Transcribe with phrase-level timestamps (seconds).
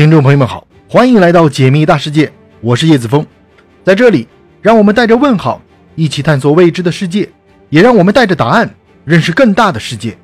[0.00, 2.32] 听众朋友们好，欢迎来到解密大世界，
[2.62, 3.22] 我是叶子峰，
[3.84, 4.26] 在这里，
[4.62, 5.60] 让我们带着问号
[5.94, 7.28] 一起探索未知的世界，
[7.68, 8.74] 也让我们带着答案
[9.04, 10.16] 认识更大的世界。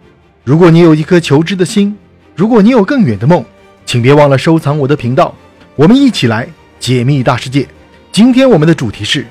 [0.45, 1.95] 如果你有一颗求知的心，
[2.35, 3.45] 如果你有更远的梦，
[3.85, 5.35] 请别忘了收藏我的频道，
[5.75, 6.49] 我们一起来
[6.81, 7.69] 解密大世界。
[8.11, 9.27] 今天我们的主题是：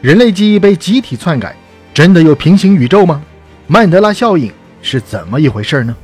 [0.00, 1.54] 人类记忆被集体篡改，
[1.94, 3.22] 真的有平行宇宙吗？
[3.68, 4.52] 曼德拉效应
[4.82, 5.96] 是怎么一回事呢？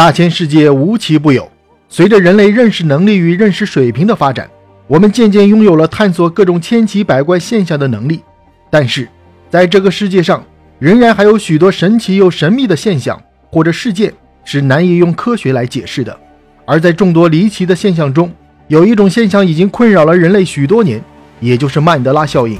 [0.00, 1.46] 大千世界无奇不有，
[1.90, 4.48] 随着人类认识能力与认识水平的发展，
[4.86, 8.22] 我们渐渐拥有了探索各种千奇百怪现象的能力。
[8.70, 9.06] 但是，
[9.50, 10.42] 在这个世界上，
[10.78, 14.10] 仍然还有许多神奇又神秘的现象或者事件
[14.42, 16.18] 是难以用科学来解释的。
[16.64, 18.32] 而在众多离奇的现象中，
[18.68, 20.98] 有一种现象已经困扰了人类许多年，
[21.40, 22.58] 也就是曼德拉效应。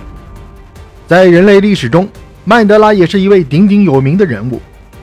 [1.06, 2.06] 在人类历史中，
[2.44, 4.60] 曼德拉也是一位鼎鼎有名的人物。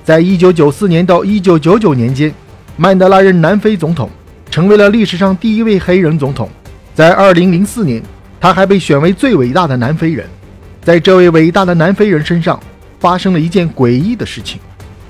[0.08, 2.34] 在一九九四年到一九九九年间，
[2.78, 4.10] 曼德拉任南非总统，
[4.50, 6.50] 成为了历史上第一位黑人总统。
[6.96, 8.02] 在二零零四年，
[8.40, 10.26] 他还被选为最伟大的南非人。
[10.82, 12.58] 在这位伟大的南非人身上，
[13.02, 14.62] 发生了一件诡异的事情。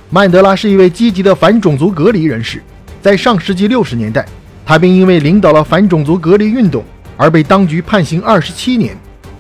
[0.10, 2.60] 曼德拉是一位积极的反种族隔离人士，
[3.00, 4.26] 在上世纪六十年代，
[4.66, 6.84] 他便因为领导了反种族隔离运动
[7.16, 8.98] 而被当局判刑二十七年。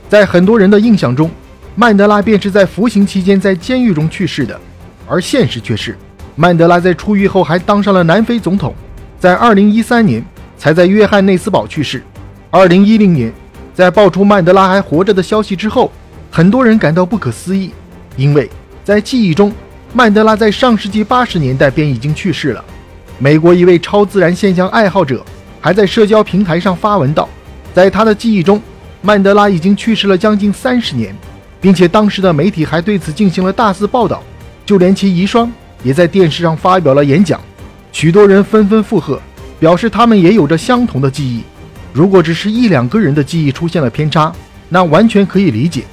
[0.08, 1.32] 在很多人的印象中，
[1.74, 4.56] 曼德拉便是在服刑期间在监狱中去世的。
[5.08, 5.98] 而现实却是，
[6.36, 8.76] 曼德拉在出狱后还当上了南非总统，
[9.20, 10.24] 在2013年
[10.58, 12.04] 才在约翰内斯堡去世。
[12.52, 13.34] 2010年，
[13.74, 15.92] 在爆出曼德拉还活着的消息之后，
[16.30, 17.72] 很多人感到不可思议，
[18.18, 18.50] 因为
[18.84, 19.52] 在记忆中，
[19.94, 22.64] 曼德拉在上世纪80年代便已经去世了。
[23.18, 25.26] 美国一位超自然现象爱好者
[25.60, 27.28] 还在社交平台上发文道，
[27.74, 28.62] 在他的记忆中，
[29.02, 31.16] 曼德拉已经去世了将近三十年，
[31.62, 34.22] 并且当时的媒体还对此进行了大肆报道。
[34.68, 35.50] 就连其遗孀
[35.82, 37.40] 也在电视上发表了演讲，
[37.94, 39.18] 许多人纷纷附和，
[39.62, 41.42] 表示他们也有着相同的记忆。
[41.94, 44.30] 如果只是一两个人的记忆出现了偏差，
[44.68, 45.86] 那完全可以理解。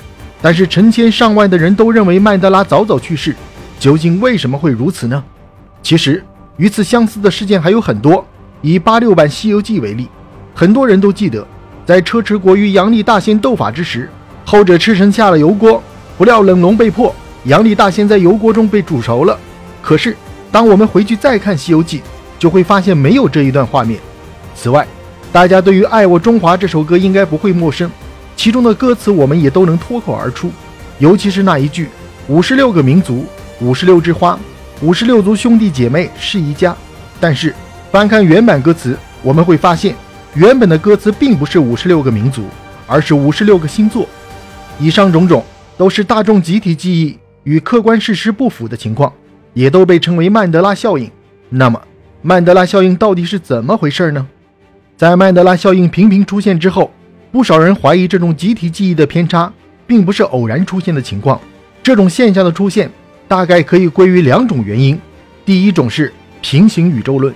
[0.42, 3.36] 但是成千上万的人都认为曼德拉早早去世，
[3.78, 5.22] 究竟为什么会如此呢？
[5.80, 6.24] 其实
[6.56, 8.26] 与此相似的事件还有很多。
[8.60, 10.08] 以八六版《西游记》为例，
[10.52, 11.46] 很多人都记得，
[11.86, 14.10] 在车迟国与杨丽大仙斗法之时，
[14.44, 15.80] 后者吃神下了油锅，
[16.18, 17.14] 不料冷龙被迫。
[17.44, 19.38] 杨丽大仙在油锅中被煮熟了，
[19.82, 20.16] 可是
[20.50, 21.99] 当我们回去再看《西游记》，
[22.38, 24.00] 就会发现没有这一段画面。
[24.55, 24.87] 此外，
[25.31, 27.91] 大家对于《爱我中华》这首歌应该不会陌生，
[28.34, 30.50] 其中的歌词我们也都能脱口而出，
[30.99, 31.88] 尤其是那一句
[32.28, 33.27] “五十六个民族，
[33.61, 34.38] 五十六枝花，
[34.81, 36.75] 五十六族兄弟姐妹是一家”。
[37.21, 37.55] 但是
[37.93, 39.94] 翻看原版歌词，我们会发现
[40.34, 42.44] 原本的歌词并不是五十六个民族，
[42.87, 44.09] 而是五十六个星座。
[44.78, 45.44] 以上种种
[45.76, 47.19] 都是大众集体记忆。
[47.44, 49.12] 与客观事实不符的情况，
[49.53, 51.10] 也都被称为曼德拉效应。
[51.49, 51.81] 那么，
[52.22, 54.27] 曼德拉效应到底是怎么回事呢？
[54.97, 56.91] 在曼德拉效应频频出现之后，
[57.31, 59.53] 不少人怀疑这种集体记忆的偏差
[59.87, 61.41] 并不是偶然出现的情况。
[61.82, 62.91] 这种现象的出现，
[63.28, 64.99] 大概可以归于两种原因。
[65.44, 67.34] 第一种是平行宇宙论。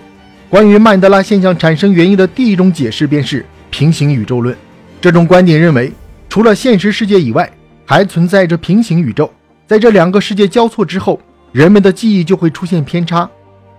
[0.48, 4.56] 关于曼德拉现象产生原因的第一种解释便是平行宇宙论。
[5.00, 5.92] 这种观点认为，
[6.30, 7.50] 除了现实世界以外，
[7.84, 9.30] 还存在着平行宇宙。
[9.68, 11.20] 在这两个世界交错之后，
[11.52, 13.28] 人们的记忆就会出现偏差。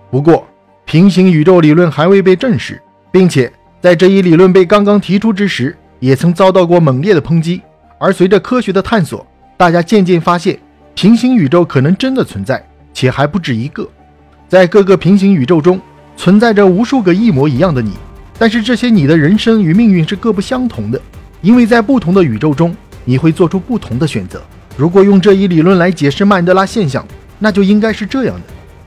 [0.08, 0.46] 不过，
[0.84, 2.80] 平行宇宙理论还未被证实，
[3.10, 7.60] 并且在这一理论被刚刚提出之时，也曾遭到过猛烈的抨击。
[7.98, 10.56] 而随着科学的探索，大家渐渐发现，
[10.94, 12.64] 平行宇宙可能真的存在，
[12.94, 13.84] 且还不止一个。
[14.46, 15.80] 在各个平行宇宙中，
[16.16, 17.94] 存在着无数个一模一样的你，
[18.38, 21.02] 但是这些你的人生与命运是各不相同的，
[21.40, 24.40] 因为在不同的宇宙中，你会做出不同的选择。
[24.80, 27.06] 如果用这一理论来解释曼德拉现象，
[27.38, 28.42] 那就应该是这样的：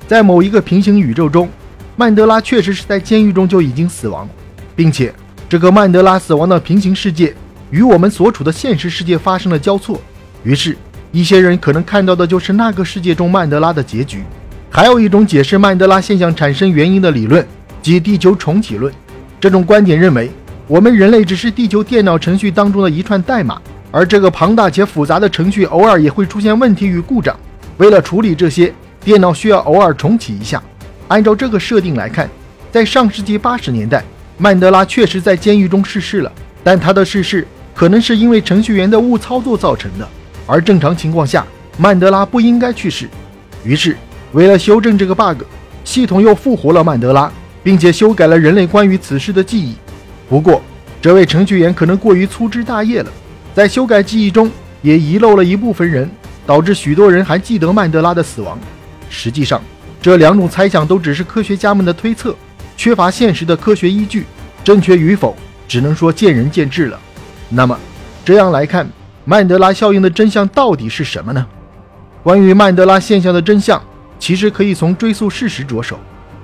[0.08, 1.48] 在某一个平行宇宙中，
[1.96, 4.28] 曼德拉确实是在监狱中就已经死亡，
[4.76, 5.14] 并且
[5.48, 7.32] 这个曼德拉死亡的平行世界
[7.70, 10.02] 与我们所处的现实世界发生了交错。
[10.42, 10.76] 于是，
[11.12, 14.24] 一些人可能看到的就是那个世界中曼德拉的结局。
[14.72, 17.46] 还有一种解释曼德拉现象产生原因的理论，
[17.84, 18.92] 即地球重启论。
[19.40, 20.32] 这种观点认为，
[20.66, 23.62] 我们人类只是地球电脑程序当中的一串代码。
[23.96, 27.40] 而这个庞大且复杂的程序偶尔也会出现问题与故障，
[27.78, 28.74] 为了处理这些，
[29.06, 30.60] 电脑需要偶尔重启一下。
[31.10, 32.28] 按照这个设定来看，
[32.72, 34.04] 在上世纪八十年代，
[34.40, 36.32] 曼德拉确实在监狱中逝世了，
[36.64, 40.10] 但他的逝世可能是因为程序员的误操作造成的，
[40.48, 41.46] 而正常情况下，
[41.78, 43.08] 曼德拉不应该去世。
[43.64, 43.96] 于是，
[44.32, 45.44] 为了修正这个 bug，
[45.84, 47.32] 系统又复活了曼德拉，
[47.62, 49.76] 并且修改了人类关于此事的记忆。
[50.28, 50.64] 不过，
[51.00, 53.12] 这位程序员可能过于粗枝大叶了。
[53.54, 54.50] 在修改记忆中，
[54.82, 56.10] 也遗漏了一部分人，
[56.46, 58.58] 导致许多人还记得曼德拉的死亡。
[59.10, 59.62] 实际上，
[60.02, 62.36] 这两种猜想都只是科学家们的推测，
[62.76, 64.26] 缺乏现实的科学依据，
[64.64, 65.36] 正确与否
[65.68, 67.00] 只能说见仁见智了。
[67.50, 67.78] 那么，
[68.26, 68.90] 这样来看，
[69.24, 71.46] 曼德拉效应的真相到底是什么呢？
[72.24, 73.80] 关于曼德拉现象的真相，
[74.18, 76.00] 其实可以从追溯事实着手。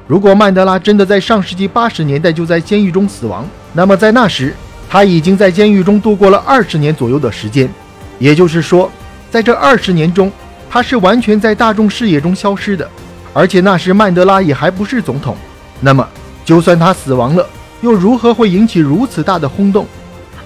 [0.06, 4.53] 如果曼德拉真的在上世纪八十年代就在监狱中死亡，那么在那时
[4.89, 7.69] 他已经在监狱中度过了二十年左右的时间，
[8.18, 8.91] 也就是说，
[9.30, 10.31] 在这二十年中，
[10.68, 12.89] 他是完全在大众视野中消失的。
[13.31, 15.38] 而且那时曼德拉也还不是总统，
[15.80, 16.06] 那么
[16.44, 17.47] 就算他死亡了，
[17.81, 19.86] 又如何会引起如此大的轰动？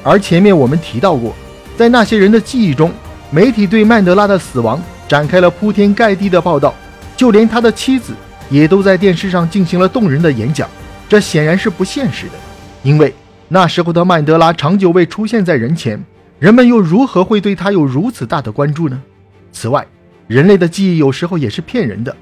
[0.03, 1.33] 而前面我们提到过，
[1.77, 2.91] 在那些人的记忆中，
[3.31, 6.75] 媒体对曼德拉的死亡展开了铺天盖地的报道，
[7.15, 8.11] 就连他的妻子
[8.49, 10.69] 也都在电视上进行了动人的演讲。
[11.07, 12.33] 这显然是不现实的，
[12.83, 13.13] 因为
[13.49, 16.03] 那时候的曼德拉长久未出现在人前，
[16.39, 19.01] 人们又如何会对他有如此大的关注呢？
[19.51, 19.85] 此外，
[20.27, 22.15] 人类的记忆有时候也是骗人的。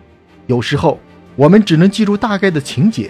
[0.47, 1.00] 有时候
[1.35, 3.09] 我们只能记住大概的情节，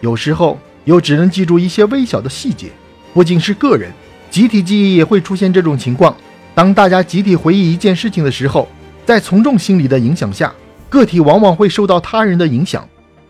[0.00, 2.70] 有时候又只能记住一些微小的细节。
[3.14, 3.90] 不仅是个人，
[4.30, 6.14] 集体记忆也会出现这种情况。
[6.54, 8.68] 当大家集体回忆一件事情的时候，
[9.06, 10.52] 在从众心理的影响下，
[10.90, 12.86] 个体往往会受到他人的影响，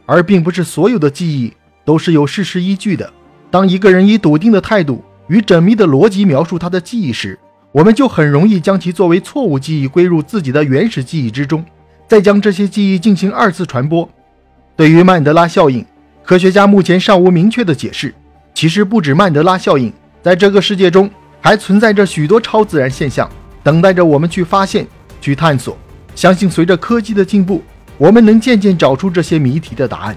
[0.06, 1.52] 而并不是所有的记忆
[1.85, 3.12] 都是有事实依据的。
[3.52, 7.38] 当一个人以笃定的态度与缜密的逻辑描述他的记忆时，
[7.70, 11.62] 我们就很容易将其作为错误记忆归入自己的原始记忆之中。
[12.08, 14.08] 再将这些记忆进行二次传播。
[14.75, 15.84] 对于曼德拉效应，
[16.25, 18.14] 科学家目前尚无明确的解释。
[18.54, 23.31] 其实不止曼德拉效应，在这个世界中还存在着许多超自然现象，
[23.62, 24.87] 等待着我们去发现、
[25.20, 25.76] 去探索。
[26.14, 27.62] 相信随着科技的进步，
[27.99, 30.16] 我们能渐渐找出这些谜题的答案。